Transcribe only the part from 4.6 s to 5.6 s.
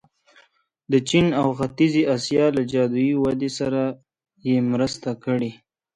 مرسته کړې.